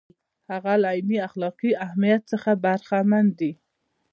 [0.51, 3.51] هغه له عیني اخلاقي اهمیت څخه برخمن دی.